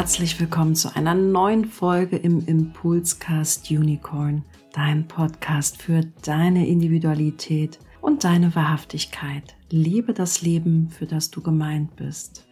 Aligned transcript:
herzlich 0.00 0.40
willkommen 0.40 0.74
zu 0.74 0.96
einer 0.96 1.14
neuen 1.14 1.66
Folge 1.66 2.16
im 2.16 2.46
Impulscast 2.46 3.70
Unicorn, 3.70 4.46
dein 4.72 5.06
Podcast 5.06 5.82
für 5.82 6.00
deine 6.22 6.66
Individualität 6.66 7.78
und 8.00 8.24
deine 8.24 8.54
Wahrhaftigkeit. 8.54 9.56
Liebe 9.68 10.14
das 10.14 10.40
Leben, 10.40 10.88
für 10.88 11.04
das 11.04 11.30
du 11.30 11.42
gemeint 11.42 11.96
bist. 11.96 12.46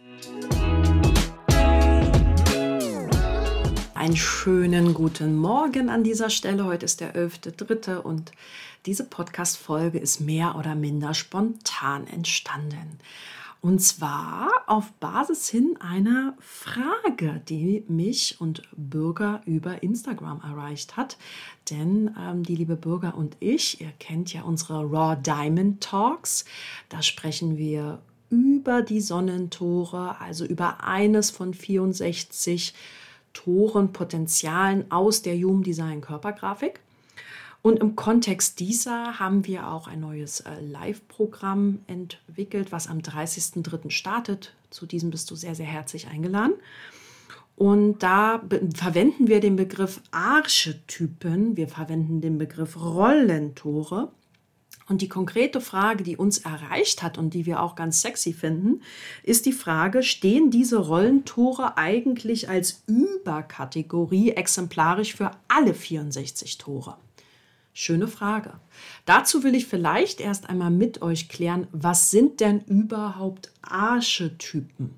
Einen 3.95 4.15
schönen 4.15 4.93
guten 4.93 5.35
Morgen 5.35 5.89
an 5.89 6.03
dieser 6.03 6.29
Stelle. 6.29 6.65
Heute 6.65 6.85
ist 6.85 6.99
der 7.01 7.15
11.3. 7.15 7.95
und 7.95 8.31
diese 8.85 9.05
Podcast-Folge 9.05 9.97
ist 9.97 10.19
mehr 10.19 10.55
oder 10.55 10.75
minder 10.75 11.15
spontan 11.15 12.05
entstanden. 12.05 12.99
Und 13.61 13.79
zwar 13.79 14.49
auf 14.67 14.93
Basis 14.93 15.49
hin 15.49 15.77
einer 15.81 16.33
Frage, 16.39 17.41
die 17.49 17.83
mich 17.89 18.39
und 18.39 18.61
Bürger 18.77 19.41
über 19.45 19.83
Instagram 19.83 20.39
erreicht 20.41 20.95
hat. 20.95 21.17
Denn 21.69 22.15
ähm, 22.17 22.43
die 22.43 22.55
liebe 22.55 22.77
Bürger 22.77 23.17
und 23.17 23.35
ich, 23.41 23.81
ihr 23.81 23.91
kennt 23.99 24.33
ja 24.33 24.43
unsere 24.43 24.83
Raw 24.83 25.17
Diamond 25.21 25.81
Talks, 25.81 26.45
da 26.87 27.01
sprechen 27.01 27.57
wir 27.57 27.99
über 28.29 28.81
die 28.81 29.01
Sonnentore, 29.01 30.21
also 30.21 30.45
über 30.45 30.83
eines 30.83 31.29
von 31.29 31.53
64 31.53 32.73
Toren, 33.33 33.91
Potenzialen 33.91 34.89
aus 34.89 35.21
der 35.21 35.35
Human 35.35 35.63
Design 35.63 35.99
Körpergrafik. 35.99 36.79
Und 37.61 37.79
im 37.79 37.95
Kontext 37.95 38.59
dieser 38.59 39.19
haben 39.19 39.45
wir 39.45 39.67
auch 39.67 39.87
ein 39.87 39.99
neues 39.99 40.39
äh, 40.41 40.61
Live-Programm 40.61 41.79
entwickelt, 41.87 42.71
was 42.71 42.87
am 42.87 42.99
30.03. 42.99 43.89
startet. 43.89 44.53
Zu 44.69 44.85
diesem 44.85 45.09
bist 45.09 45.29
du 45.29 45.35
sehr, 45.35 45.55
sehr 45.55 45.65
herzlich 45.65 46.07
eingeladen. 46.07 46.53
Und 47.57 47.99
da 47.99 48.41
verwenden 48.73 49.27
wir 49.27 49.41
den 49.41 49.57
Begriff 49.57 50.01
Archetypen, 50.11 51.57
wir 51.57 51.67
verwenden 51.67 52.21
den 52.21 52.37
Begriff 52.37 52.77
Rollentore. 52.77 54.13
Und 54.87 55.01
die 55.01 55.09
konkrete 55.09 55.59
Frage, 55.59 56.05
die 56.05 56.15
uns 56.15 56.39
erreicht 56.39 57.03
hat 57.03 57.17
und 57.17 57.33
die 57.33 57.45
wir 57.45 57.61
auch 57.61 57.75
ganz 57.75 58.01
sexy 58.01 58.31
finden, 58.31 58.81
ist 59.23 59.45
die 59.45 59.51
Frage, 59.51 60.01
stehen 60.03 60.49
diese 60.49 60.79
Rollentore 60.79 61.77
eigentlich 61.77 62.49
als 62.49 62.83
Überkategorie 62.87 64.31
exemplarisch 64.31 65.13
für 65.13 65.31
alle 65.49 65.73
64 65.73 66.57
Tore? 66.57 66.95
Schöne 67.81 68.09
Frage. 68.09 68.59
Dazu 69.05 69.41
will 69.45 69.55
ich 69.55 69.65
vielleicht 69.65 70.19
erst 70.19 70.49
einmal 70.49 70.69
mit 70.69 71.01
euch 71.01 71.29
klären, 71.29 71.65
was 71.71 72.11
sind 72.11 72.41
denn 72.41 72.59
überhaupt 72.65 73.53
Archetypen? 73.61 74.95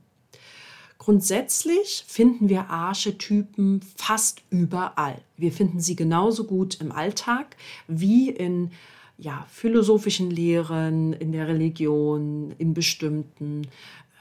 Grundsätzlich 0.97 2.03
finden 2.07 2.49
wir 2.49 2.71
Archetypen 2.71 3.81
fast 3.97 4.41
überall. 4.49 5.21
Wir 5.37 5.51
finden 5.51 5.79
sie 5.79 5.95
genauso 5.95 6.45
gut 6.45 6.81
im 6.81 6.91
Alltag 6.91 7.55
wie 7.87 8.31
in 8.31 8.71
ja, 9.19 9.45
philosophischen 9.51 10.31
Lehren, 10.31 11.13
in 11.13 11.33
der 11.33 11.47
Religion, 11.47 12.55
in 12.57 12.73
bestimmten 12.73 13.67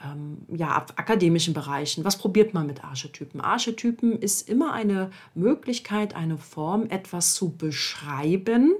ähm, 0.03 0.39
ja, 0.49 0.85
akademischen 0.95 1.53
Bereichen. 1.53 2.03
Was 2.03 2.17
probiert 2.17 2.53
man 2.53 2.67
mit 2.67 2.83
Archetypen? 2.83 3.41
Archetypen 3.41 4.19
ist 4.19 4.47
immer 4.49 4.73
eine 4.73 5.11
Möglichkeit, 5.35 6.15
eine 6.15 6.37
Form, 6.37 6.87
etwas 6.89 7.33
zu 7.33 7.55
beschreiben, 7.55 8.73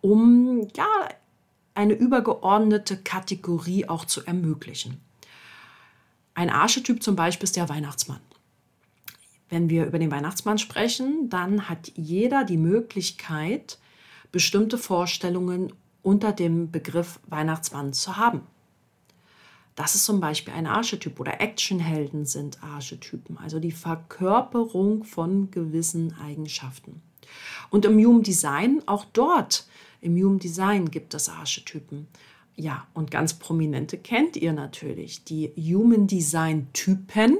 um 0.00 0.68
ja, 0.76 0.86
eine 1.74 1.94
übergeordnete 1.94 2.96
Kategorie 2.96 3.88
auch 3.88 4.04
zu 4.04 4.24
ermöglichen. 4.24 5.00
Ein 6.34 6.50
Archetyp 6.50 7.02
zum 7.02 7.16
Beispiel 7.16 7.44
ist 7.44 7.56
der 7.56 7.68
Weihnachtsmann. 7.68 8.20
Wenn 9.48 9.70
wir 9.70 9.86
über 9.86 9.98
den 9.98 10.10
Weihnachtsmann 10.10 10.58
sprechen, 10.58 11.30
dann 11.30 11.68
hat 11.68 11.92
jeder 11.94 12.44
die 12.44 12.56
Möglichkeit, 12.56 13.78
bestimmte 14.32 14.76
Vorstellungen 14.76 15.72
unter 16.02 16.32
dem 16.32 16.70
Begriff 16.70 17.20
Weihnachtsmann 17.26 17.92
zu 17.92 18.16
haben. 18.16 18.42
Das 19.76 19.94
ist 19.94 20.06
zum 20.06 20.20
Beispiel 20.20 20.54
ein 20.54 20.66
Archetyp 20.66 21.20
oder 21.20 21.40
Actionhelden 21.40 22.24
sind 22.24 22.62
Archetypen, 22.62 23.36
also 23.36 23.60
die 23.60 23.72
Verkörperung 23.72 25.04
von 25.04 25.50
gewissen 25.50 26.16
Eigenschaften. 26.18 27.02
Und 27.68 27.84
im 27.84 27.98
Human 27.98 28.22
Design, 28.22 28.82
auch 28.86 29.04
dort 29.12 29.66
im 30.00 30.16
Human 30.16 30.38
Design 30.38 30.90
gibt 30.90 31.12
es 31.12 31.28
Archetypen. 31.28 32.08
Ja, 32.54 32.86
und 32.94 33.10
ganz 33.10 33.34
prominente 33.34 33.98
kennt 33.98 34.36
ihr 34.38 34.54
natürlich. 34.54 35.24
Die 35.24 35.52
Human 35.56 36.06
Design 36.06 36.68
Typen 36.72 37.38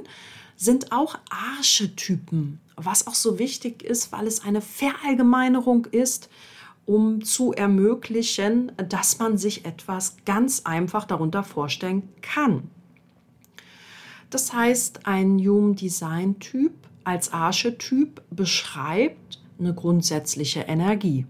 sind 0.55 0.91
auch 0.91 1.17
Archetypen, 1.31 2.59
was 2.75 3.07
auch 3.07 3.15
so 3.15 3.39
wichtig 3.39 3.81
ist, 3.81 4.11
weil 4.11 4.27
es 4.27 4.43
eine 4.43 4.61
Verallgemeinerung 4.61 5.85
ist 5.85 6.29
um 6.87 7.21
zu 7.23 7.51
ermöglichen, 7.51 8.71
dass 8.89 9.19
man 9.19 9.37
sich 9.37 9.65
etwas 9.65 10.15
ganz 10.25 10.61
einfach 10.63 11.05
darunter 11.05 11.43
vorstellen 11.43 12.09
kann. 12.21 12.71
Das 14.29 14.53
heißt, 14.53 15.05
ein 15.05 15.37
Human 15.37 15.75
Design 15.75 16.39
Typ 16.39 16.73
als 17.03 17.31
Archetyp 17.31 18.21
beschreibt 18.31 19.41
eine 19.59 19.73
grundsätzliche 19.73 20.61
Energie. 20.61 21.25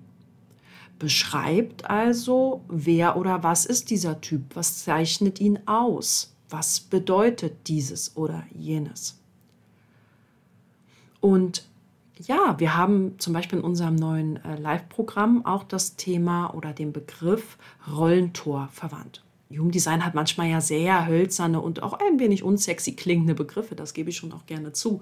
Beschreibt 1.00 1.90
also, 1.90 2.64
wer 2.68 3.18
oder 3.18 3.44
was 3.44 3.66
ist 3.66 3.90
dieser 3.90 4.22
Typ, 4.22 4.56
was 4.56 4.84
zeichnet 4.84 5.40
ihn 5.40 5.60
aus, 5.68 6.36
was 6.50 6.80
bedeutet 6.80 7.68
dieses 7.68 8.16
oder 8.16 8.44
jenes. 8.54 9.20
Und 11.20 11.68
ja, 12.20 12.56
wir 12.60 12.76
haben 12.76 13.20
zum 13.20 13.34
Beispiel 13.34 13.60
in 13.60 13.66
unserem 13.66 13.96
neuen 13.96 14.44
äh, 14.44 14.60
Live-Programm 14.60 15.46
auch 15.46 15.64
das 15.64 15.96
Thema 15.96 16.54
oder 16.54 16.74
den 16.74 16.94
Begriff 16.94 17.58
Rollentor 17.92 18.70
verwandt. 18.72 19.24
Human 19.50 19.72
Design 19.72 20.06
hat 20.06 20.14
manchmal 20.14 20.48
ja 20.48 20.60
sehr 20.60 21.08
hölzerne 21.08 21.62
und 21.62 21.82
auch 21.82 21.94
ein 21.94 22.20
wenig 22.20 22.44
unsexy 22.44 22.94
klingende 22.96 23.34
Begriffe, 23.34 23.76
das 23.76 23.94
gebe 23.94 24.10
ich 24.10 24.18
schon 24.18 24.34
auch 24.34 24.46
gerne 24.46 24.74
zu. 24.74 25.02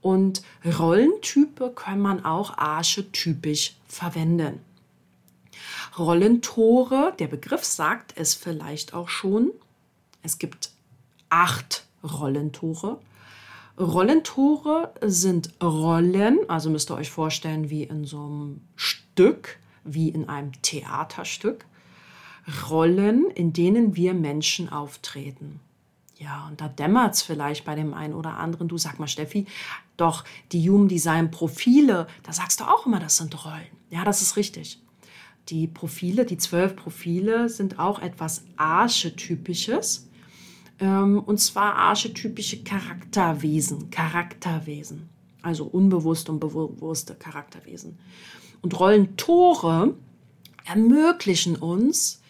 Und 0.00 0.42
Rollentype 0.78 1.70
kann 1.76 2.00
man 2.00 2.24
auch 2.24 2.58
archetypisch 2.58 3.76
verwenden. 3.86 4.60
Rollentore, 5.96 7.14
der 7.18 7.28
Begriff 7.28 7.64
sagt 7.64 8.14
es 8.16 8.34
vielleicht 8.34 8.94
auch 8.94 9.08
schon. 9.08 9.52
Es 10.22 10.38
gibt 10.38 10.72
acht 11.28 11.86
Rollentore. 12.02 12.98
Rollentore 13.78 14.92
sind 15.00 15.50
Rollen, 15.62 16.38
also 16.48 16.70
müsst 16.70 16.90
ihr 16.90 16.96
euch 16.96 17.10
vorstellen 17.10 17.70
wie 17.70 17.84
in 17.84 18.04
so 18.04 18.18
einem 18.18 18.60
Stück, 18.76 19.58
wie 19.84 20.08
in 20.08 20.28
einem 20.28 20.52
Theaterstück. 20.62 21.64
Rollen, 22.70 23.30
in 23.30 23.52
denen 23.52 23.96
wir 23.96 24.14
Menschen 24.14 24.68
auftreten. 24.68 25.60
Ja, 26.16 26.46
und 26.48 26.60
da 26.60 26.68
dämmert 26.68 27.14
es 27.14 27.22
vielleicht 27.22 27.64
bei 27.64 27.74
dem 27.74 27.94
einen 27.94 28.14
oder 28.14 28.36
anderen. 28.36 28.68
Du 28.68 28.78
sag 28.78 28.98
mal, 28.98 29.08
Steffi, 29.08 29.46
doch 29.96 30.24
die 30.52 30.68
Human 30.68 30.88
Design 30.88 31.30
Profile, 31.30 32.06
da 32.22 32.32
sagst 32.32 32.60
du 32.60 32.64
auch 32.64 32.86
immer, 32.86 33.00
das 33.00 33.16
sind 33.16 33.44
Rollen. 33.44 33.66
Ja, 33.90 34.04
das 34.04 34.22
ist 34.22 34.36
richtig. 34.36 34.80
Die 35.48 35.66
Profile, 35.66 36.24
die 36.24 36.38
zwölf 36.38 36.76
Profile, 36.76 37.48
sind 37.48 37.78
auch 37.78 38.00
etwas 38.00 38.44
Archetypisches. 38.56 40.08
Ähm, 40.80 41.18
und 41.20 41.38
zwar 41.38 41.74
archetypische 41.74 42.62
Charakterwesen, 42.62 43.90
Charakterwesen, 43.90 45.08
also 45.42 45.64
unbewusste 45.64 46.32
und 46.32 46.40
bewusste 46.40 47.14
Charakterwesen. 47.14 47.98
Und 48.60 48.78
Rollentore 48.78 49.94
ermöglichen 50.64 51.56
uns, 51.56 52.22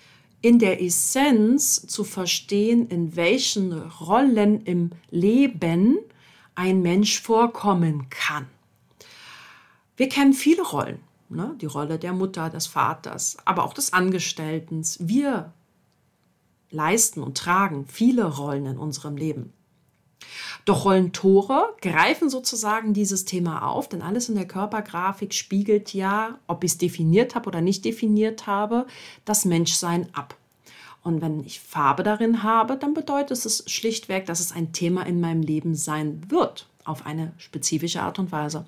in 0.42 0.58
der 0.58 0.82
Essenz 0.82 1.86
zu 1.86 2.02
verstehen, 2.02 2.88
in 2.88 3.14
welchen 3.14 3.72
Rollen 3.72 4.60
im 4.62 4.90
Leben 5.10 5.98
ein 6.56 6.82
Mensch 6.82 7.20
vorkommen 7.20 8.10
kann. 8.10 8.48
Wir 9.96 10.08
kennen 10.08 10.32
viele 10.32 10.62
Rollen, 10.62 10.98
ne? 11.28 11.54
die 11.60 11.66
Rolle 11.66 11.98
der 11.98 12.12
Mutter, 12.12 12.50
des 12.50 12.66
Vaters, 12.66 13.36
aber 13.44 13.64
auch 13.64 13.72
des 13.72 13.92
Angestellten. 13.92 14.82
Wir 14.98 15.52
leisten 16.72 17.22
und 17.22 17.36
tragen 17.36 17.86
viele 17.86 18.24
Rollen 18.24 18.66
in 18.66 18.78
unserem 18.78 19.16
Leben. 19.16 19.52
Doch 20.64 20.84
Rollentore 20.84 21.74
greifen 21.80 22.30
sozusagen 22.30 22.94
dieses 22.94 23.24
Thema 23.24 23.66
auf, 23.66 23.88
denn 23.88 24.02
alles 24.02 24.28
in 24.28 24.36
der 24.36 24.46
Körpergrafik 24.46 25.34
spiegelt 25.34 25.92
ja, 25.92 26.38
ob 26.46 26.62
ich 26.64 26.72
es 26.72 26.78
definiert 26.78 27.34
habe 27.34 27.48
oder 27.48 27.60
nicht 27.60 27.84
definiert 27.84 28.46
habe, 28.46 28.86
das 29.24 29.44
Menschsein 29.44 30.08
ab. 30.12 30.36
Und 31.02 31.20
wenn 31.20 31.44
ich 31.44 31.60
Farbe 31.60 32.04
darin 32.04 32.44
habe, 32.44 32.76
dann 32.76 32.94
bedeutet 32.94 33.44
es 33.44 33.64
schlichtweg, 33.66 34.26
dass 34.26 34.38
es 34.38 34.52
ein 34.52 34.72
Thema 34.72 35.04
in 35.04 35.20
meinem 35.20 35.42
Leben 35.42 35.74
sein 35.74 36.22
wird, 36.28 36.68
auf 36.84 37.06
eine 37.06 37.32
spezifische 37.38 38.02
Art 38.02 38.20
und 38.20 38.30
Weise. 38.30 38.64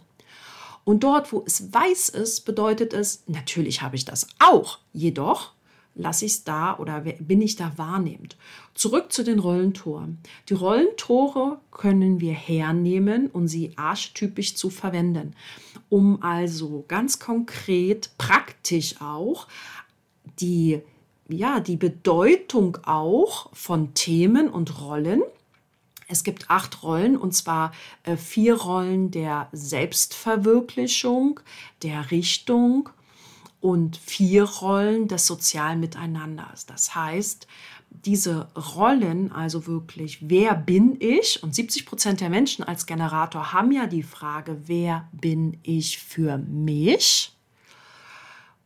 Und 0.84 1.04
dort, 1.04 1.32
wo 1.32 1.44
es 1.46 1.72
weiß 1.72 2.08
ist, 2.10 2.44
bedeutet 2.44 2.92
es, 2.92 3.22
natürlich 3.26 3.82
habe 3.82 3.96
ich 3.96 4.04
das 4.04 4.26
auch. 4.40 4.78
Jedoch 4.92 5.52
lasse 5.94 6.24
ich 6.24 6.32
es 6.32 6.44
da 6.44 6.76
oder 6.78 7.00
bin 7.00 7.40
ich 7.40 7.56
da 7.56 7.72
wahrnehmend. 7.76 8.36
Zurück 8.74 9.12
zu 9.12 9.22
den 9.22 9.38
Rollentoren. 9.38 10.18
Die 10.48 10.54
Rollentore 10.54 11.58
können 11.70 12.20
wir 12.20 12.32
hernehmen 12.32 13.28
und 13.28 13.48
sie 13.48 13.72
archetypisch 13.76 14.56
zu 14.56 14.70
verwenden, 14.70 15.34
um 15.88 16.22
also 16.22 16.84
ganz 16.88 17.18
konkret, 17.18 18.10
praktisch 18.18 19.00
auch 19.00 19.46
die, 20.40 20.80
ja, 21.28 21.60
die 21.60 21.76
Bedeutung 21.76 22.78
auch 22.84 23.54
von 23.54 23.94
Themen 23.94 24.48
und 24.48 24.80
Rollen 24.80 25.22
es 26.06 26.22
gibt 26.22 26.50
acht 26.50 26.82
Rollen 26.82 27.16
und 27.16 27.32
zwar 27.32 27.72
äh, 28.04 28.16
vier 28.16 28.56
Rollen 28.56 29.10
der 29.10 29.48
Selbstverwirklichung, 29.52 31.40
der 31.82 32.10
Richtung 32.10 32.90
und 33.64 33.96
vier 33.96 34.44
Rollen 34.44 35.08
des 35.08 35.26
sozialen 35.26 35.80
Miteinanders. 35.80 36.66
Das 36.66 36.94
heißt, 36.94 37.46
diese 37.88 38.48
Rollen, 38.54 39.32
also 39.32 39.66
wirklich, 39.66 40.28
wer 40.28 40.54
bin 40.54 41.00
ich? 41.00 41.42
Und 41.42 41.54
70 41.54 41.86
Prozent 41.86 42.20
der 42.20 42.28
Menschen 42.28 42.62
als 42.62 42.84
Generator 42.84 43.54
haben 43.54 43.72
ja 43.72 43.86
die 43.86 44.02
Frage, 44.02 44.58
wer 44.66 45.08
bin 45.12 45.56
ich 45.62 45.98
für 45.98 46.36
mich? 46.36 47.34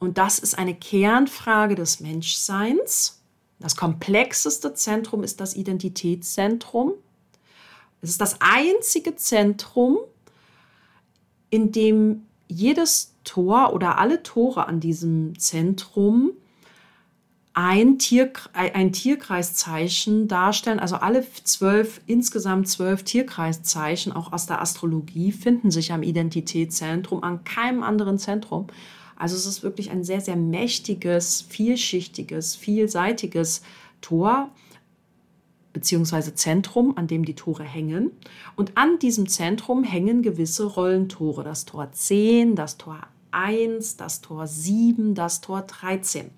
Und 0.00 0.18
das 0.18 0.40
ist 0.40 0.58
eine 0.58 0.74
Kernfrage 0.74 1.76
des 1.76 2.00
Menschseins. 2.00 3.22
Das 3.60 3.76
komplexeste 3.76 4.74
Zentrum 4.74 5.22
ist 5.22 5.40
das 5.40 5.54
Identitätszentrum. 5.54 6.94
Es 8.02 8.10
ist 8.10 8.20
das 8.20 8.40
einzige 8.40 9.14
Zentrum, 9.14 9.98
in 11.50 11.70
dem 11.70 12.24
jedes 12.48 13.14
Tor 13.24 13.72
oder 13.72 13.98
alle 13.98 14.22
Tore 14.22 14.66
an 14.66 14.80
diesem 14.80 15.38
Zentrum 15.38 16.32
ein, 17.54 17.98
Tier, 17.98 18.32
ein 18.52 18.92
Tierkreiszeichen 18.92 20.28
darstellen. 20.28 20.78
Also 20.78 20.96
alle 20.96 21.26
zwölf, 21.44 22.00
insgesamt 22.06 22.68
zwölf 22.68 23.02
Tierkreiszeichen, 23.02 24.12
auch 24.12 24.32
aus 24.32 24.46
der 24.46 24.62
Astrologie, 24.62 25.32
finden 25.32 25.70
sich 25.70 25.92
am 25.92 26.04
Identitätszentrum, 26.04 27.24
an 27.24 27.42
keinem 27.44 27.82
anderen 27.82 28.18
Zentrum. 28.18 28.68
Also 29.16 29.34
es 29.34 29.44
ist 29.44 29.64
wirklich 29.64 29.90
ein 29.90 30.04
sehr, 30.04 30.20
sehr 30.20 30.36
mächtiges, 30.36 31.42
vielschichtiges, 31.42 32.54
vielseitiges 32.54 33.62
Tor 34.00 34.50
beziehungsweise 35.72 36.34
Zentrum, 36.34 36.96
an 36.96 37.06
dem 37.06 37.24
die 37.24 37.34
Tore 37.34 37.64
hängen. 37.64 38.12
Und 38.56 38.76
an 38.76 38.98
diesem 38.98 39.28
Zentrum 39.28 39.84
hängen 39.84 40.22
gewisse 40.22 40.64
Rollentore. 40.64 41.44
Das 41.44 41.64
Tor 41.64 41.92
10, 41.92 42.56
das 42.56 42.78
Tor 42.78 43.00
1, 43.30 43.96
das 43.96 44.20
Tor 44.20 44.46
7, 44.46 45.14
das 45.14 45.40
Tor 45.40 45.62
13. 45.62 46.30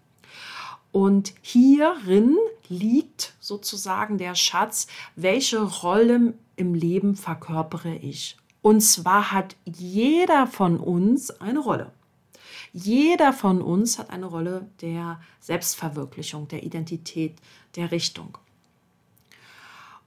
Und 0.93 1.35
hierin 1.41 2.37
liegt 2.69 3.35
sozusagen 3.41 4.19
der 4.19 4.35
Schatz, 4.35 4.89
welche 5.17 5.63
Rolle 5.63 6.35
im 6.57 6.75
Leben 6.75 7.17
verkörpere 7.17 7.95
ich. 7.95 8.37
Und 8.63 8.81
zwar 8.83 9.33
hat 9.33 9.57
jeder 9.65 10.47
von 10.47 10.79
uns 10.79 11.31
eine 11.31 11.61
Rolle. 11.61 11.93
Jeder 12.73 13.33
von 13.33 13.63
uns 13.63 13.99
hat 13.99 14.11
eine 14.11 14.27
Rolle 14.27 14.69
der 14.81 15.21
Selbstverwirklichung, 15.41 16.47
der 16.49 16.63
Identität, 16.63 17.37
der 17.77 17.91
Richtung. 17.91 18.39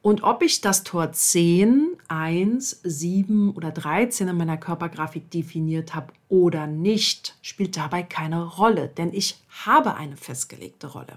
Und 0.03 0.21
ob 0.23 0.44
ich 0.44 0.59
das 0.59 0.83
Tor 0.83 1.13
10, 1.13 1.95
1, 2.09 2.81
7 2.83 3.51
oder 3.55 3.71
13 3.71 4.27
in 4.27 4.35
meiner 4.35 4.57
Körpergrafik 4.57 5.31
definiert 5.31 5.95
habe 5.95 6.11
oder 6.27 6.67
nicht, 6.67 7.38
spielt 7.41 7.77
dabei 7.77 8.03
keine 8.03 8.45
Rolle, 8.45 8.89
denn 8.89 9.13
ich 9.13 9.41
habe 9.65 9.95
eine 9.95 10.17
festgelegte 10.17 10.88
Rolle. 10.88 11.15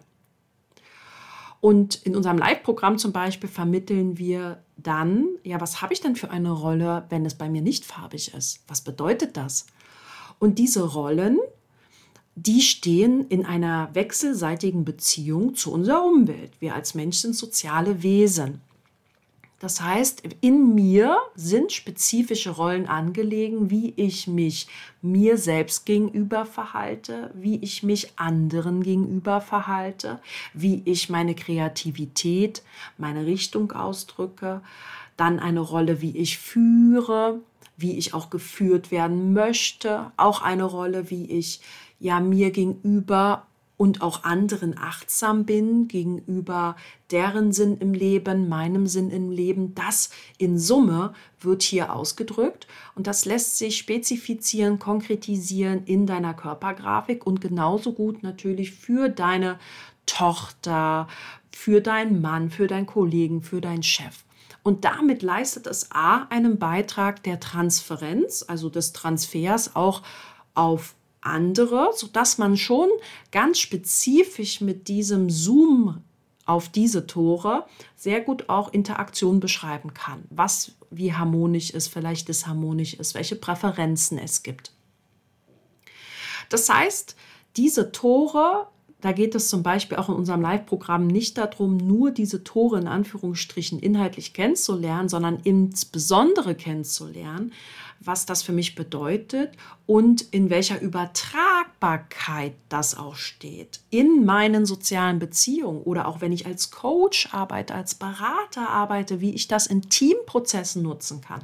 Und 1.60 1.96
in 2.06 2.14
unserem 2.14 2.38
Live-Programm 2.38 2.96
zum 2.96 3.10
Beispiel 3.10 3.48
vermitteln 3.48 4.18
wir 4.18 4.62
dann, 4.76 5.30
ja, 5.42 5.60
was 5.60 5.82
habe 5.82 5.92
ich 5.92 6.00
denn 6.00 6.14
für 6.14 6.30
eine 6.30 6.52
Rolle, 6.52 7.06
wenn 7.08 7.26
es 7.26 7.34
bei 7.34 7.48
mir 7.48 7.62
nicht 7.62 7.84
farbig 7.84 8.34
ist? 8.34 8.60
Was 8.68 8.82
bedeutet 8.82 9.36
das? 9.36 9.66
Und 10.38 10.60
diese 10.60 10.84
Rollen, 10.84 11.38
die 12.36 12.60
stehen 12.60 13.26
in 13.26 13.44
einer 13.44 13.92
wechselseitigen 13.94 14.84
Beziehung 14.84 15.56
zu 15.56 15.72
unserer 15.72 16.04
Umwelt. 16.04 16.52
Wir 16.60 16.76
als 16.76 16.94
Menschen 16.94 17.32
sind 17.32 17.34
soziale 17.34 18.04
Wesen. 18.04 18.60
Das 19.58 19.80
heißt, 19.80 20.22
in 20.42 20.74
mir 20.74 21.18
sind 21.34 21.72
spezifische 21.72 22.50
Rollen 22.50 22.86
angelegen, 22.86 23.70
wie 23.70 23.94
ich 23.96 24.26
mich 24.26 24.68
mir 25.00 25.38
selbst 25.38 25.86
gegenüber 25.86 26.44
verhalte, 26.44 27.30
wie 27.34 27.56
ich 27.56 27.82
mich 27.82 28.12
anderen 28.16 28.82
gegenüber 28.82 29.40
verhalte, 29.40 30.20
wie 30.52 30.82
ich 30.84 31.08
meine 31.08 31.34
Kreativität, 31.34 32.62
meine 32.98 33.24
Richtung 33.24 33.72
ausdrücke, 33.72 34.60
dann 35.16 35.38
eine 35.38 35.60
Rolle, 35.60 36.02
wie 36.02 36.14
ich 36.18 36.36
führe, 36.36 37.40
wie 37.78 37.96
ich 37.96 38.12
auch 38.12 38.28
geführt 38.28 38.90
werden 38.90 39.32
möchte, 39.32 40.12
auch 40.18 40.42
eine 40.42 40.64
Rolle, 40.64 41.08
wie 41.10 41.24
ich 41.24 41.60
ja 41.98 42.20
mir 42.20 42.50
gegenüber 42.50 43.46
und 43.76 44.00
auch 44.02 44.25
anderen 44.25 44.76
achtsam 44.78 45.44
bin 45.44 45.87
gegenüber 45.88 46.76
deren 47.11 47.52
Sinn 47.52 47.78
im 47.78 47.93
Leben, 47.93 48.49
meinem 48.49 48.87
Sinn 48.87 49.11
im 49.11 49.31
Leben. 49.31 49.75
Das 49.75 50.11
in 50.38 50.58
Summe 50.58 51.12
wird 51.40 51.62
hier 51.62 51.94
ausgedrückt 51.94 52.67
und 52.94 53.06
das 53.06 53.25
lässt 53.25 53.58
sich 53.58 53.76
spezifizieren, 53.76 54.78
konkretisieren 54.78 55.84
in 55.84 56.06
deiner 56.06 56.34
Körpergrafik 56.34 57.26
und 57.26 57.40
genauso 57.40 57.93
gut 57.93 58.23
natürlich 58.23 58.73
für 58.73 59.08
deine 59.08 59.58
Tochter, 60.06 61.08
für 61.52 61.81
deinen 61.81 62.20
Mann, 62.20 62.50
für 62.50 62.67
deinen 62.67 62.87
Kollegen, 62.87 63.43
für 63.43 63.61
deinen 63.61 63.82
Chef. 63.82 64.25
Und 64.62 64.84
damit 64.84 65.23
leistet 65.23 65.69
es 65.69 65.93
A 65.93 66.26
einen 66.28 66.58
Beitrag 66.58 67.23
der 67.23 67.38
Transferenz, 67.38 68.44
also 68.46 68.69
des 68.69 68.93
Transfers 68.93 69.76
auch 69.76 70.02
auf 70.55 70.95
andere, 71.26 71.90
sodass 71.94 72.38
man 72.38 72.56
schon 72.56 72.88
ganz 73.32 73.58
spezifisch 73.58 74.61
mit 74.61 74.88
diesem 74.88 75.28
Zoom 75.31 76.02
auf 76.46 76.69
diese 76.69 77.06
Tore 77.06 77.67
sehr 77.96 78.20
gut 78.20 78.49
auch 78.49 78.73
Interaktion 78.73 79.40
beschreiben 79.40 79.93
kann, 79.94 80.25
was 80.31 80.76
wie 80.90 81.12
harmonisch 81.12 81.70
ist, 81.70 81.88
vielleicht 81.88 82.28
disharmonisch 82.28 82.94
ist, 82.94 83.14
welche 83.14 83.37
Präferenzen 83.37 84.19
es 84.19 84.43
gibt. 84.43 84.73
Das 86.49 86.69
heißt, 86.69 87.17
diese 87.56 87.90
Tore, 87.90 88.68
da 89.06 89.12
geht 89.12 89.36
es 89.36 89.48
zum 89.48 89.62
Beispiel 89.62 89.98
auch 89.98 90.08
in 90.08 90.16
unserem 90.16 90.40
Live-Programm 90.40 91.06
nicht 91.06 91.38
darum, 91.38 91.76
nur 91.76 92.10
diese 92.10 92.42
Tore 92.42 92.80
in 92.80 92.88
Anführungsstrichen 92.88 93.78
inhaltlich 93.78 94.32
kennenzulernen, 94.32 95.08
sondern 95.08 95.38
insbesondere 95.44 96.56
kennenzulernen, 96.56 97.52
was 98.00 98.26
das 98.26 98.42
für 98.42 98.50
mich 98.50 98.75
bedeutet 98.75 99.52
und 99.86 100.22
in 100.22 100.50
welcher 100.50 100.80
Übertragbarkeit 100.80 102.54
das 102.68 102.98
auch 102.98 103.14
steht 103.14 103.78
in 103.90 104.25
meinen 104.25 104.66
sozialen 104.66 105.20
Beziehungen 105.20 105.82
oder 105.82 106.08
auch 106.08 106.20
wenn 106.20 106.32
ich 106.32 106.46
als 106.46 106.72
Coach 106.72 107.32
arbeite, 107.32 107.76
als 107.76 107.94
Berater 107.94 108.68
arbeite, 108.68 109.20
wie 109.20 109.34
ich 109.36 109.46
das 109.46 109.68
in 109.68 109.82
Teamprozessen 109.88 110.82
nutzen 110.82 111.20
kann. 111.20 111.42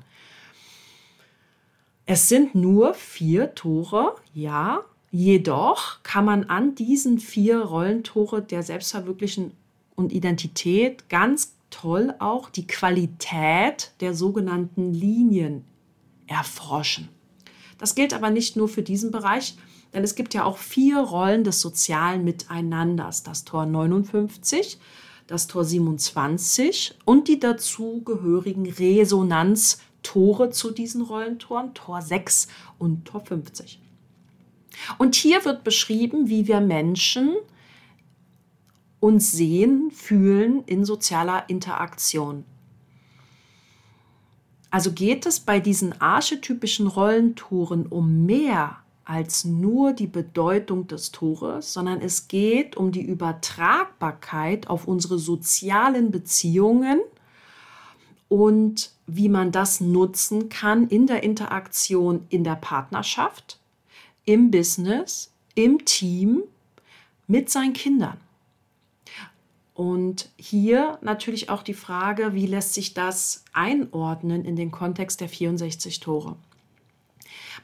Es 2.07 2.28
sind 2.28 2.57
nur 2.57 2.95
vier 2.95 3.54
Tore, 3.54 4.16
ja, 4.35 4.85
jedoch 5.12 6.02
kann 6.02 6.25
man 6.25 6.45
an 6.45 6.75
diesen 6.75 7.21
vier 7.21 7.61
Rollentore 7.61 8.42
der 8.42 8.62
Selbstverwirklichen 8.62 9.52
und 9.95 10.11
Identität 10.11 11.09
ganz 11.09 11.54
toll 11.71 12.14
auch 12.19 12.50
die 12.50 12.66
Qualität 12.66 13.92
der 14.00 14.14
sogenannten 14.14 14.92
Linien 14.92 15.64
erforschen. 16.26 17.09
Das 17.78 17.95
gilt 17.95 18.14
aber 18.14 18.31
nicht 18.31 18.57
nur 18.57 18.69
für 18.69 18.83
diesen 18.83 19.11
Bereich, 19.11 19.57
denn 19.92 20.02
es 20.02 20.14
gibt 20.14 20.33
ja 20.33 20.45
auch 20.45 20.57
vier 20.57 20.99
Rollen 20.99 21.45
des 21.45 21.61
sozialen 21.61 22.25
Miteinanders. 22.25 23.23
Das 23.23 23.45
Tor 23.45 23.66
59, 23.66 24.78
das 25.26 25.47
Tor 25.47 25.64
27 25.64 26.95
und 27.04 27.28
die 27.28 27.38
dazugehörigen 27.38 28.66
Resonanztore 28.66 30.50
zu 30.50 30.71
diesen 30.71 31.02
Rollentoren, 31.02 31.75
Tor 31.75 32.00
6 32.00 32.49
und 32.78 33.04
Tor 33.04 33.25
50. 33.25 33.82
Und 34.99 35.14
hier 35.14 35.45
wird 35.45 35.64
beschrieben, 35.64 36.29
wie 36.29 36.47
wir 36.47 36.61
Menschen 36.61 37.37
uns 39.00 39.33
sehen, 39.33 39.91
fühlen 39.91 40.62
in 40.64 40.85
sozialer 40.85 41.49
Interaktion. 41.49 42.45
Also 44.71 44.93
geht 44.93 45.26
es 45.26 45.41
bei 45.41 45.61
diesen 45.61 46.00
archetypischen 46.00 46.87
Rollentouren 46.87 47.87
um 47.87 48.25
mehr 48.25 48.79
als 49.05 49.45
nur 49.45 49.93
die 49.93 50.07
Bedeutung 50.07 50.87
des 50.87 51.11
Tores, 51.12 51.73
sondern 51.73 52.00
es 52.00 52.29
geht 52.29 52.76
um 52.76 52.93
die 52.93 53.02
Übertragbarkeit 53.02 54.69
auf 54.69 54.87
unsere 54.87 55.19
sozialen 55.19 56.11
Beziehungen 56.11 57.00
und 58.29 58.93
wie 59.07 59.29
man 59.29 59.52
das 59.52 59.81
nutzen 59.81 60.49
kann 60.49 60.88
in 60.88 61.07
der 61.07 61.23
Interaktion 61.23 62.25
in 62.31 62.45
der 62.45 62.57
Partnerschaft, 62.57 63.59
im 64.25 64.50
Business, 64.50 65.33
im 65.55 65.85
Team, 65.85 66.43
mit 67.26 67.50
seinen 67.50 67.73
Kindern. 67.73 68.19
Und 69.75 70.29
hier 70.37 70.99
natürlich 71.00 71.49
auch 71.49 71.62
die 71.62 71.75
Frage, 71.75 72.35
wie 72.35 72.47
lässt 72.47 72.75
sich 72.75 72.95
das 72.95 73.45
einordnen 73.52 74.45
in 74.45 74.55
den 74.55 74.71
Kontext 74.71 75.21
der 75.21 75.29
64 75.29 76.00
Tore? 76.00 76.37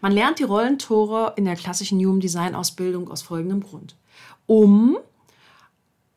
Man 0.00 0.12
lernt 0.12 0.38
die 0.38 0.44
Rollentore 0.44 1.34
in 1.36 1.44
der 1.44 1.56
klassischen 1.56 1.98
Human 1.98 2.20
Design 2.20 2.54
Ausbildung 2.54 3.10
aus 3.10 3.22
folgendem 3.22 3.62
Grund. 3.62 3.96
Um 4.46 4.96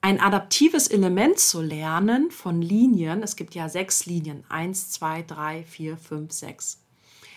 ein 0.02 0.20
adaptives 0.20 0.88
Element 0.88 1.40
zu 1.40 1.62
lernen 1.62 2.32
von 2.32 2.62
Linien, 2.62 3.22
es 3.22 3.36
gibt 3.36 3.54
ja 3.54 3.70
sechs 3.70 4.06
Linien, 4.06 4.44
eins, 4.50 4.92
zwei, 4.92 5.22
drei, 5.22 5.64
vier, 5.64 5.98
fünf, 5.98 6.32
sechs. 6.32 6.81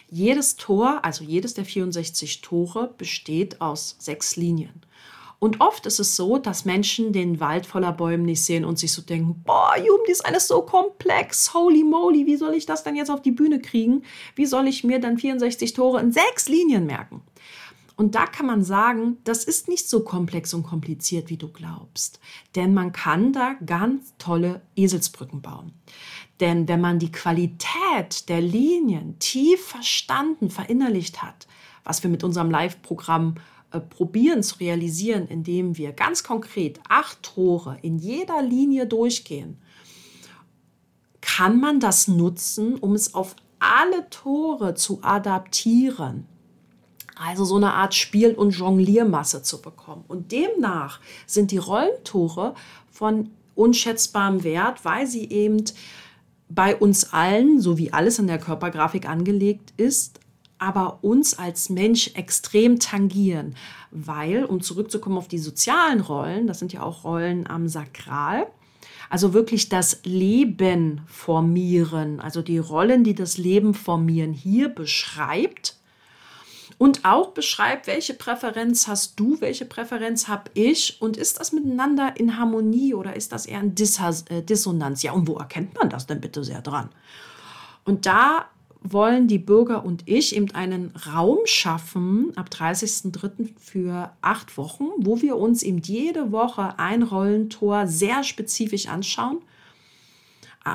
Jedes 0.08 0.56
Tor, 0.56 1.04
also 1.04 1.24
jedes 1.24 1.54
der 1.54 1.64
64 1.64 2.40
Tore, 2.40 2.94
besteht 2.96 3.60
aus 3.60 3.96
sechs 3.98 4.36
Linien. 4.36 4.82
Und 5.38 5.60
oft 5.60 5.84
ist 5.84 6.00
es 6.00 6.16
so, 6.16 6.38
dass 6.38 6.64
Menschen 6.64 7.12
den 7.12 7.38
Wald 7.38 7.66
voller 7.66 7.92
Bäumen 7.92 8.24
nicht 8.24 8.42
sehen 8.42 8.64
und 8.64 8.78
sich 8.78 8.92
so 8.92 9.02
denken, 9.02 9.42
boah, 9.44 9.74
Jugenddesign 9.76 10.34
ist 10.34 10.48
so 10.48 10.62
komplex, 10.62 11.52
holy 11.52 11.84
moly, 11.84 12.24
wie 12.24 12.36
soll 12.36 12.54
ich 12.54 12.64
das 12.64 12.82
denn 12.82 12.96
jetzt 12.96 13.10
auf 13.10 13.20
die 13.20 13.30
Bühne 13.30 13.60
kriegen? 13.60 14.04
Wie 14.36 14.46
soll 14.46 14.68
ich 14.68 14.84
mir 14.84 15.00
dann 15.00 15.18
64 15.18 15.74
Tore 15.74 16.00
in 16.00 16.12
sechs 16.12 16.48
Linien 16.48 16.86
merken? 16.86 17.20
Und 17.96 18.16
da 18.16 18.26
kann 18.26 18.46
man 18.46 18.64
sagen, 18.64 19.18
das 19.24 19.44
ist 19.44 19.68
nicht 19.68 19.88
so 19.88 20.00
komplex 20.00 20.52
und 20.52 20.64
kompliziert, 20.64 21.30
wie 21.30 21.36
du 21.36 21.48
glaubst. 21.48 22.18
Denn 22.56 22.74
man 22.74 22.92
kann 22.92 23.32
da 23.32 23.54
ganz 23.64 24.14
tolle 24.18 24.62
Eselsbrücken 24.74 25.42
bauen. 25.42 25.72
Denn 26.40 26.66
wenn 26.66 26.80
man 26.80 26.98
die 26.98 27.12
Qualität 27.12 28.28
der 28.28 28.40
Linien 28.40 29.18
tief 29.20 29.64
verstanden, 29.64 30.50
verinnerlicht 30.50 31.22
hat, 31.22 31.46
was 31.84 32.02
wir 32.02 32.10
mit 32.10 32.24
unserem 32.24 32.50
Live-Programm 32.50 33.36
äh, 33.70 33.78
probieren 33.78 34.42
zu 34.42 34.56
realisieren, 34.58 35.28
indem 35.28 35.76
wir 35.76 35.92
ganz 35.92 36.24
konkret 36.24 36.80
acht 36.88 37.22
Tore 37.22 37.78
in 37.82 37.98
jeder 37.98 38.42
Linie 38.42 38.86
durchgehen, 38.86 39.58
kann 41.20 41.60
man 41.60 41.80
das 41.80 42.08
nutzen, 42.08 42.74
um 42.76 42.94
es 42.94 43.14
auf 43.14 43.36
alle 43.58 44.10
Tore 44.10 44.74
zu 44.74 44.98
adaptieren. 45.02 46.26
Also 47.16 47.44
so 47.44 47.56
eine 47.56 47.74
Art 47.74 47.94
Spiel- 47.94 48.34
und 48.34 48.50
Jongliermasse 48.50 49.42
zu 49.42 49.62
bekommen. 49.62 50.04
Und 50.08 50.32
demnach 50.32 51.00
sind 51.26 51.50
die 51.50 51.58
Rollentore 51.58 52.54
von 52.90 53.30
unschätzbarem 53.54 54.42
Wert, 54.42 54.84
weil 54.84 55.06
sie 55.06 55.30
eben 55.30 55.64
bei 56.48 56.76
uns 56.76 57.12
allen, 57.12 57.60
so 57.60 57.78
wie 57.78 57.92
alles 57.92 58.18
in 58.18 58.26
der 58.26 58.38
Körpergrafik 58.38 59.08
angelegt 59.08 59.72
ist, 59.76 60.20
aber 60.58 60.98
uns 61.02 61.38
als 61.38 61.68
Mensch 61.68 62.12
extrem 62.14 62.78
tangieren, 62.78 63.54
weil, 63.90 64.44
um 64.44 64.60
zurückzukommen 64.60 65.18
auf 65.18 65.28
die 65.28 65.38
sozialen 65.38 66.00
Rollen, 66.00 66.46
das 66.46 66.58
sind 66.58 66.72
ja 66.72 66.82
auch 66.82 67.04
Rollen 67.04 67.46
am 67.46 67.68
Sakral, 67.68 68.46
also 69.10 69.34
wirklich 69.34 69.68
das 69.68 70.00
Leben 70.04 71.02
formieren, 71.06 72.20
also 72.20 72.40
die 72.42 72.58
Rollen, 72.58 73.04
die 73.04 73.14
das 73.14 73.36
Leben 73.36 73.74
formieren, 73.74 74.32
hier 74.32 74.68
beschreibt 74.68 75.76
und 76.84 77.06
auch 77.06 77.30
beschreibt, 77.30 77.86
welche 77.86 78.12
Präferenz 78.12 78.88
hast 78.88 79.18
du, 79.18 79.40
welche 79.40 79.64
Präferenz 79.64 80.28
habe 80.28 80.50
ich 80.52 81.00
und 81.00 81.16
ist 81.16 81.40
das 81.40 81.50
miteinander 81.50 82.12
in 82.18 82.36
Harmonie 82.36 82.92
oder 82.92 83.16
ist 83.16 83.32
das 83.32 83.46
eher 83.46 83.62
in 83.62 83.70
äh, 83.70 84.42
Dissonanz? 84.42 85.02
Ja, 85.02 85.12
und 85.12 85.26
wo 85.26 85.38
erkennt 85.38 85.74
man 85.78 85.88
das 85.88 86.06
denn 86.06 86.20
bitte 86.20 86.44
sehr 86.44 86.60
dran? 86.60 86.90
Und 87.86 88.04
da 88.04 88.50
wollen 88.82 89.28
die 89.28 89.38
Bürger 89.38 89.82
und 89.82 90.02
ich 90.04 90.36
eben 90.36 90.50
einen 90.50 90.92
Raum 91.10 91.38
schaffen 91.46 92.36
ab 92.36 92.50
30.03. 92.52 93.54
für 93.58 94.12
acht 94.20 94.58
Wochen, 94.58 94.88
wo 94.98 95.22
wir 95.22 95.36
uns 95.36 95.62
eben 95.62 95.78
jede 95.78 96.32
Woche 96.32 96.78
ein 96.78 97.02
Rollentor 97.02 97.86
sehr 97.86 98.22
spezifisch 98.24 98.88
anschauen. 98.88 99.38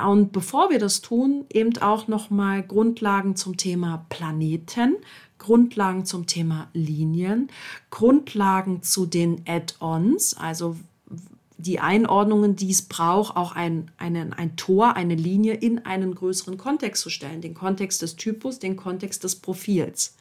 Und 0.08 0.32
bevor 0.32 0.70
wir 0.70 0.80
das 0.80 1.02
tun, 1.02 1.46
eben 1.52 1.76
auch 1.78 2.08
nochmal 2.08 2.64
Grundlagen 2.64 3.36
zum 3.36 3.56
Thema 3.56 4.06
Planeten, 4.08 4.96
Grundlagen 5.40 6.04
zum 6.04 6.26
Thema 6.26 6.68
Linien, 6.72 7.48
Grundlagen 7.90 8.84
zu 8.84 9.06
den 9.06 9.42
Add-ons, 9.48 10.34
also 10.34 10.76
die 11.56 11.80
Einordnungen, 11.80 12.56
die 12.56 12.70
es 12.70 12.82
braucht, 12.82 13.36
auch 13.36 13.52
ein, 13.52 13.90
einen, 13.98 14.32
ein 14.32 14.56
Tor, 14.56 14.96
eine 14.96 15.14
Linie 15.14 15.54
in 15.54 15.84
einen 15.84 16.14
größeren 16.14 16.56
Kontext 16.56 17.02
zu 17.02 17.10
stellen, 17.10 17.40
den 17.40 17.54
Kontext 17.54 18.02
des 18.02 18.16
Typus, 18.16 18.58
den 18.58 18.76
Kontext 18.76 19.24
des 19.24 19.36
Profils. 19.36 20.14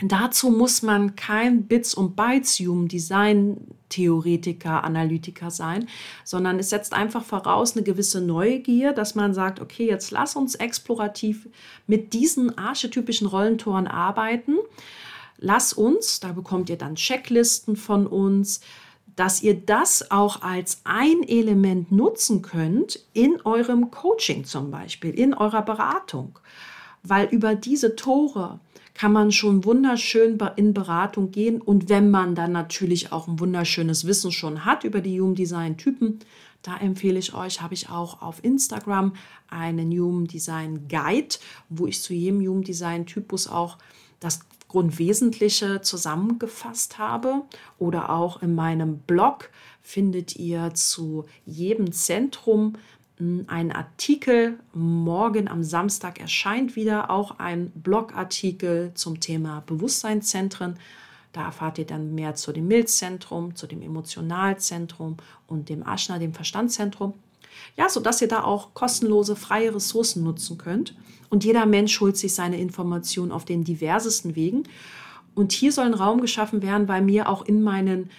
Dazu 0.00 0.50
muss 0.50 0.82
man 0.82 1.16
kein 1.16 1.64
Bits 1.66 1.92
und 1.92 2.14
Bytes 2.14 2.58
Human 2.60 2.86
Design 2.86 3.56
Theoretiker, 3.88 4.84
Analytiker 4.84 5.50
sein, 5.50 5.88
sondern 6.24 6.58
es 6.58 6.70
setzt 6.70 6.92
einfach 6.92 7.24
voraus 7.24 7.74
eine 7.74 7.82
gewisse 7.82 8.20
Neugier, 8.20 8.92
dass 8.92 9.14
man 9.14 9.34
sagt, 9.34 9.60
okay, 9.60 9.86
jetzt 9.86 10.10
lass 10.10 10.36
uns 10.36 10.54
explorativ 10.54 11.48
mit 11.86 12.12
diesen 12.12 12.56
archetypischen 12.56 13.26
Rollentoren 13.26 13.88
arbeiten. 13.88 14.56
Lass 15.38 15.72
uns, 15.72 16.20
da 16.20 16.32
bekommt 16.32 16.70
ihr 16.70 16.78
dann 16.78 16.94
Checklisten 16.94 17.76
von 17.76 18.06
uns, 18.06 18.60
dass 19.16 19.42
ihr 19.42 19.54
das 19.54 20.12
auch 20.12 20.42
als 20.42 20.82
ein 20.84 21.24
Element 21.24 21.90
nutzen 21.90 22.42
könnt 22.42 23.00
in 23.14 23.40
eurem 23.44 23.90
Coaching 23.90 24.44
zum 24.44 24.70
Beispiel, 24.70 25.10
in 25.10 25.34
eurer 25.34 25.62
Beratung. 25.62 26.38
Weil 27.02 27.28
über 27.28 27.54
diese 27.54 27.96
Tore 27.96 28.60
kann 28.94 29.12
man 29.12 29.30
schon 29.30 29.64
wunderschön 29.64 30.38
in 30.56 30.74
Beratung 30.74 31.30
gehen. 31.30 31.60
Und 31.60 31.88
wenn 31.88 32.10
man 32.10 32.34
dann 32.34 32.50
natürlich 32.50 33.12
auch 33.12 33.28
ein 33.28 33.38
wunderschönes 33.38 34.06
Wissen 34.06 34.32
schon 34.32 34.64
hat 34.64 34.82
über 34.82 35.00
die 35.00 35.20
Human 35.20 35.36
Design 35.36 35.76
Typen, 35.76 36.18
da 36.62 36.76
empfehle 36.76 37.18
ich 37.18 37.32
euch, 37.32 37.60
habe 37.60 37.74
ich 37.74 37.88
auch 37.88 38.20
auf 38.20 38.42
Instagram 38.42 39.14
einen 39.48 39.92
Human 39.92 40.26
Design 40.26 40.88
Guide, 40.88 41.36
wo 41.68 41.86
ich 41.86 42.02
zu 42.02 42.12
jedem 42.12 42.40
Human 42.40 42.64
Design 42.64 43.06
Typus 43.06 43.46
auch 43.46 43.78
das 44.18 44.40
Grundwesentliche 44.66 45.80
zusammengefasst 45.80 46.98
habe. 46.98 47.42
Oder 47.78 48.10
auch 48.10 48.42
in 48.42 48.56
meinem 48.56 48.98
Blog 48.98 49.50
findet 49.80 50.36
ihr 50.36 50.74
zu 50.74 51.24
jedem 51.46 51.92
Zentrum 51.92 52.74
einen 53.18 53.72
Artikel. 53.72 54.58
Morgen 54.72 55.48
am 55.48 55.64
Samstag 55.64 56.20
erscheint 56.20 56.76
wieder 56.76 57.10
auch 57.10 57.38
ein 57.38 57.70
Blogartikel 57.70 58.92
zum 58.94 59.20
Thema 59.20 59.62
Bewusstseinszentren. 59.66 60.78
Da 61.32 61.44
erfahrt 61.44 61.78
ihr 61.78 61.86
dann 61.86 62.14
mehr 62.14 62.34
zu 62.34 62.52
dem 62.52 62.68
Milzzentrum, 62.68 63.54
zu 63.54 63.66
dem 63.66 63.82
Emotionalzentrum 63.82 65.16
und 65.46 65.68
dem 65.68 65.86
Aschna, 65.86 66.18
dem 66.18 66.32
Verstandszentrum. 66.32 67.14
Ja, 67.76 67.88
sodass 67.88 68.22
ihr 68.22 68.28
da 68.28 68.44
auch 68.44 68.72
kostenlose, 68.74 69.36
freie 69.36 69.74
Ressourcen 69.74 70.22
nutzen 70.22 70.58
könnt. 70.58 70.94
Und 71.28 71.44
jeder 71.44 71.66
Mensch 71.66 72.00
holt 72.00 72.16
sich 72.16 72.34
seine 72.34 72.58
Informationen 72.58 73.32
auf 73.32 73.44
den 73.44 73.64
diversesten 73.64 74.36
Wegen. 74.36 74.64
Und 75.34 75.52
hier 75.52 75.72
soll 75.72 75.86
ein 75.86 75.94
Raum 75.94 76.20
geschaffen 76.20 76.62
werden, 76.62 76.88
weil 76.88 77.02
mir 77.02 77.28
auch 77.28 77.44
in 77.44 77.62
meinen 77.62 78.10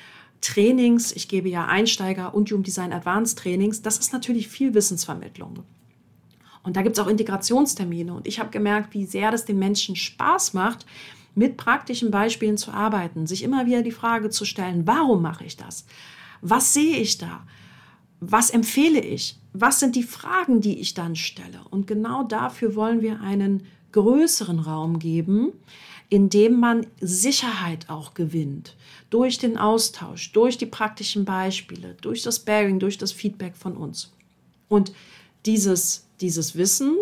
Trainings, 0.42 1.12
ich 1.12 1.28
gebe 1.28 1.50
ja 1.50 1.66
Einsteiger 1.66 2.34
und 2.34 2.50
Human 2.52 2.64
Design 2.64 2.94
Advanced 2.94 3.38
Trainings, 3.38 3.82
das 3.82 3.98
ist 3.98 4.14
natürlich 4.14 4.48
viel 4.48 4.74
Wissensvermittlung. 4.74 5.64
Und 6.64 6.76
da 6.76 6.82
gibt 6.82 6.98
es 6.98 7.04
auch 7.04 7.08
Integrationstermine. 7.08 8.14
Und 8.14 8.28
ich 8.28 8.40
habe 8.40 8.50
gemerkt, 8.50 8.94
wie 8.94 9.06
sehr 9.06 9.32
das 9.32 9.46
den 9.46 9.60
Menschen 9.60 9.96
Spaß 9.96 10.54
macht, 10.54 10.86
mit 11.36 11.58
praktischen 11.58 12.12
Beispielen 12.12 12.58
zu 12.58 12.72
arbeiten, 12.72 13.28
sich 13.28 13.44
immer 13.44 13.66
wieder 13.66 13.82
die 13.82 13.92
Frage 13.92 14.30
zu 14.30 14.46
stellen, 14.46 14.86
warum 14.86 15.22
mache 15.22 15.46
ich 15.46 15.58
das? 15.58 15.86
Was 16.42 16.74
sehe 16.74 16.98
ich 16.98 17.18
da? 17.18 17.46
Was 18.20 18.50
empfehle 18.50 19.00
ich? 19.00 19.38
Was 19.54 19.80
sind 19.80 19.96
die 19.96 20.04
Fragen, 20.04 20.62
die 20.62 20.80
ich 20.80 20.94
dann 20.94 21.16
stelle? 21.16 21.62
Und 21.70 21.88
genau 21.88 22.24
dafür 22.24 22.76
wollen 22.76 23.02
wir 23.02 23.22
einen 23.22 23.66
größeren 23.92 24.60
Raum 24.60 25.00
geben, 25.00 25.54
in 26.10 26.30
dem 26.30 26.60
man 26.60 26.88
Sicherheit 27.00 27.90
auch 27.90 28.14
gewinnt. 28.16 28.76
Durch 29.10 29.38
den 29.38 29.58
Austausch, 29.58 30.32
durch 30.32 30.58
die 30.58 30.66
praktischen 30.66 31.24
Beispiele, 31.24 31.96
durch 32.02 32.24
das 32.24 32.40
Bearing, 32.40 32.80
durch 32.80 32.98
das 32.98 33.12
Feedback 33.12 33.56
von 33.56 33.78
uns. 33.78 34.12
Und 34.68 34.92
dieses, 35.46 36.08
dieses 36.20 36.56
Wissen 36.56 36.96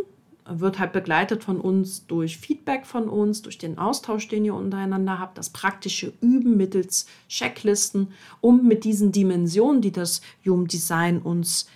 wird 0.49 0.79
halt 0.79 0.93
begleitet 0.93 1.43
von 1.43 1.59
uns 1.59 2.05
durch 2.07 2.37
Feedback 2.37 2.85
von 2.85 3.09
uns, 3.09 3.41
durch 3.41 3.57
den 3.57 3.77
Austausch, 3.77 4.27
den 4.27 4.45
ihr 4.45 4.53
untereinander 4.53 5.19
habt, 5.19 5.37
das 5.37 5.49
praktische 5.49 6.13
Üben 6.21 6.55
mittels 6.55 7.05
Checklisten, 7.27 8.13
um 8.39 8.65
mit 8.65 8.83
diesen 8.83 9.11
Dimensionen, 9.11 9.81
die 9.81 9.91
das 9.91 10.21
Human 10.45 10.67
Design 10.67 11.21
uns 11.21 11.67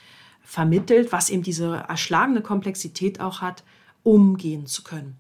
vermittelt, 0.42 1.12
was 1.12 1.30
eben 1.30 1.44
diese 1.44 1.84
erschlagene 1.88 2.42
Komplexität 2.42 3.20
auch 3.20 3.42
hat, 3.42 3.64
umgehen 4.04 4.66
zu 4.68 4.84
können. 4.84 5.18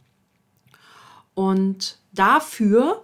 Und 1.34 1.98
dafür 2.14 3.04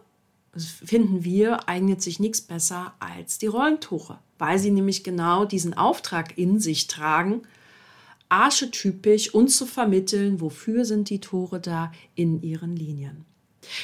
finden 0.56 1.24
wir, 1.24 1.68
eignet 1.70 2.02
sich 2.02 2.20
nichts 2.20 2.42
besser 2.42 2.94
als 3.00 3.38
die 3.38 3.48
Rollentore, 3.48 4.20
weil 4.38 4.60
sie 4.60 4.72
nämlich 4.72 5.04
genau 5.04 5.46
diesen 5.46 5.76
Auftrag 5.76 6.38
in 6.38 6.60
sich 6.60 6.88
tragen, 6.88 7.44
archetypisch 8.30 9.34
uns 9.34 9.58
zu 9.58 9.66
vermitteln, 9.66 10.42
wofür 10.42 10.86
sind 10.86 11.10
die 11.10 11.20
Tore 11.20 11.60
da 11.60 11.92
in 12.16 12.42
ihren 12.42 12.76
Linien. 12.76 13.26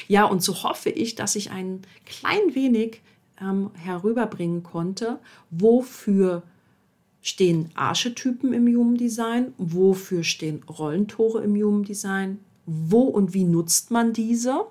Ja, 0.08 0.24
und 0.24 0.42
so 0.42 0.62
hoffe 0.62 0.90
ich, 0.90 1.14
dass 1.14 1.36
ich 1.36 1.50
ein 1.50 1.82
klein 2.06 2.54
wenig 2.54 3.00
ähm, 3.40 3.70
herüberbringen 3.74 4.62
konnte, 4.62 5.18
wofür 5.50 6.42
stehen 7.22 7.70
Archetypen 7.74 8.52
im 8.52 8.66
Human 8.66 8.96
Design, 8.96 9.54
wofür 9.56 10.24
stehen 10.24 10.62
Rollentore 10.64 11.42
im 11.42 11.54
Human 11.54 11.84
Design, 11.84 12.38
wo 12.66 13.02
und 13.02 13.34
wie 13.34 13.44
nutzt 13.44 13.90
man 13.90 14.12
diese 14.12 14.66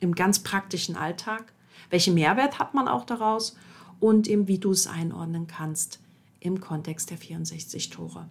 im 0.00 0.14
ganz 0.14 0.40
praktischen 0.40 0.96
Alltag, 0.96 1.52
welchen 1.90 2.14
Mehrwert 2.14 2.58
hat 2.58 2.74
man 2.74 2.88
auch 2.88 3.04
daraus 3.04 3.56
und 4.00 4.28
eben 4.28 4.48
wie 4.48 4.58
du 4.58 4.70
es 4.70 4.86
einordnen 4.86 5.46
kannst 5.46 6.00
im 6.40 6.60
Kontext 6.60 7.10
der 7.10 7.18
64 7.18 7.90
Tore. 7.90 8.28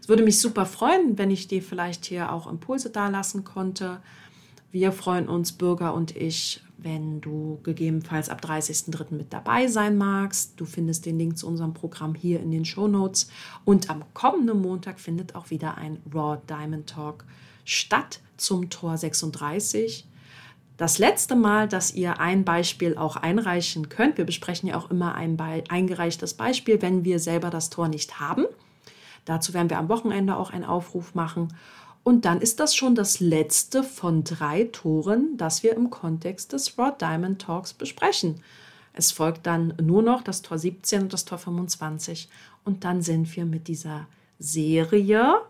Es 0.00 0.08
würde 0.08 0.24
mich 0.24 0.40
super 0.40 0.66
freuen, 0.66 1.18
wenn 1.18 1.30
ich 1.30 1.46
dir 1.46 1.62
vielleicht 1.62 2.04
hier 2.04 2.32
auch 2.32 2.50
Impulse 2.50 2.90
dalassen 2.90 3.44
konnte. 3.44 4.00
Wir 4.72 4.92
freuen 4.92 5.28
uns, 5.28 5.52
Bürger 5.52 5.94
und 5.94 6.16
ich, 6.16 6.62
wenn 6.78 7.20
du 7.20 7.60
gegebenenfalls 7.62 8.28
ab 8.28 8.42
30.03. 8.44 9.14
mit 9.14 9.32
dabei 9.32 9.66
sein 9.68 9.96
magst. 9.96 10.60
Du 10.60 10.64
findest 10.64 11.06
den 11.06 11.18
Link 11.18 11.38
zu 11.38 11.46
unserem 11.46 11.74
Programm 11.74 12.14
hier 12.14 12.40
in 12.40 12.50
den 12.50 12.64
Show 12.64 12.88
Notes. 12.88 13.30
Und 13.64 13.88
am 13.88 14.02
kommenden 14.14 14.60
Montag 14.60 15.00
findet 15.00 15.34
auch 15.34 15.50
wieder 15.50 15.78
ein 15.78 15.98
Raw 16.12 16.38
Diamond 16.48 16.88
Talk 16.88 17.24
statt 17.68 18.20
zum 18.38 18.70
Tor 18.70 18.96
36. 18.96 20.06
Das 20.78 20.98
letzte 20.98 21.36
Mal, 21.36 21.68
dass 21.68 21.92
ihr 21.92 22.18
ein 22.18 22.44
Beispiel 22.44 22.96
auch 22.96 23.16
einreichen 23.16 23.90
könnt, 23.90 24.16
wir 24.16 24.24
besprechen 24.24 24.70
ja 24.70 24.76
auch 24.78 24.90
immer 24.90 25.14
ein 25.14 25.38
eingereichtes 25.68 26.34
Beispiel, 26.34 26.80
wenn 26.80 27.04
wir 27.04 27.18
selber 27.18 27.50
das 27.50 27.68
Tor 27.68 27.88
nicht 27.88 28.20
haben. 28.20 28.46
Dazu 29.26 29.52
werden 29.52 29.68
wir 29.68 29.78
am 29.78 29.90
Wochenende 29.90 30.36
auch 30.36 30.50
einen 30.50 30.64
Aufruf 30.64 31.14
machen. 31.14 31.48
Und 32.04 32.24
dann 32.24 32.40
ist 32.40 32.58
das 32.58 32.74
schon 32.74 32.94
das 32.94 33.20
letzte 33.20 33.82
von 33.82 34.24
drei 34.24 34.64
Toren, 34.64 35.36
das 35.36 35.62
wir 35.62 35.76
im 35.76 35.90
Kontext 35.90 36.54
des 36.54 36.78
Raw 36.78 36.92
Diamond 36.98 37.42
Talks 37.42 37.74
besprechen. 37.74 38.40
Es 38.94 39.12
folgt 39.12 39.46
dann 39.46 39.74
nur 39.82 40.02
noch 40.02 40.22
das 40.22 40.40
Tor 40.40 40.58
17 40.58 41.02
und 41.02 41.12
das 41.12 41.26
Tor 41.26 41.36
25. 41.36 42.30
Und 42.64 42.84
dann 42.84 43.02
sind 43.02 43.36
wir 43.36 43.44
mit 43.44 43.68
dieser 43.68 44.06
Serie, 44.38 45.42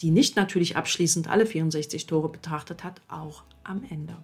die 0.00 0.10
nicht 0.10 0.36
natürlich 0.36 0.76
abschließend 0.76 1.28
alle 1.28 1.46
64 1.46 2.06
Tore 2.06 2.28
betrachtet 2.28 2.84
hat, 2.84 3.00
auch 3.08 3.42
am 3.62 3.82
Ende. 3.88 4.16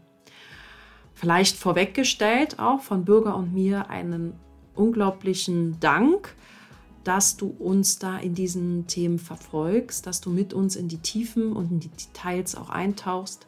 Vielleicht 1.14 1.56
vorweggestellt 1.56 2.58
auch 2.58 2.80
von 2.80 3.04
Bürger 3.04 3.36
und 3.36 3.52
mir 3.52 3.90
einen 3.90 4.34
unglaublichen 4.74 5.78
Dank 5.80 6.34
dass 7.04 7.36
du 7.36 7.54
uns 7.58 7.98
da 7.98 8.18
in 8.18 8.34
diesen 8.34 8.86
Themen 8.86 9.18
verfolgst, 9.18 10.06
dass 10.06 10.20
du 10.20 10.30
mit 10.30 10.52
uns 10.52 10.76
in 10.76 10.88
die 10.88 10.98
Tiefen 10.98 11.52
und 11.52 11.70
in 11.70 11.80
die 11.80 11.88
Details 11.88 12.54
auch 12.54 12.68
eintauchst. 12.68 13.46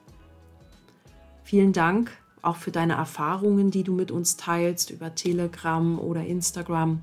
Vielen 1.45 1.73
Dank 1.73 2.11
auch 2.41 2.57
für 2.57 2.71
deine 2.71 2.95
Erfahrungen, 2.95 3.71
die 3.71 3.85
du 3.85 3.93
mit 3.93 4.11
uns 4.11 4.37
teilst 4.37 4.91
über 4.91 5.14
Telegram 5.14 5.99
oder 5.99 6.25
Instagram. 6.25 7.02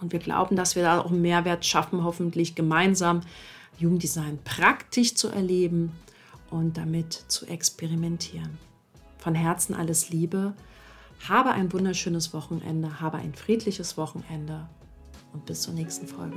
Und 0.00 0.12
wir 0.12 0.18
glauben, 0.18 0.56
dass 0.56 0.76
wir 0.76 0.82
da 0.82 1.00
auch 1.00 1.10
einen 1.10 1.22
Mehrwert 1.22 1.64
schaffen, 1.64 2.04
hoffentlich 2.04 2.54
gemeinsam 2.54 3.20
Jugenddesign 3.78 4.38
praktisch 4.44 5.14
zu 5.14 5.28
erleben 5.28 5.92
und 6.50 6.76
damit 6.76 7.24
zu 7.28 7.46
experimentieren. 7.46 8.58
Von 9.18 9.34
Herzen 9.34 9.74
alles 9.74 10.10
Liebe. 10.10 10.54
Habe 11.28 11.50
ein 11.50 11.72
wunderschönes 11.72 12.32
Wochenende, 12.32 13.00
habe 13.00 13.18
ein 13.18 13.34
friedliches 13.34 13.96
Wochenende 13.96 14.68
und 15.32 15.46
bis 15.46 15.62
zur 15.62 15.74
nächsten 15.74 16.06
Folge. 16.06 16.36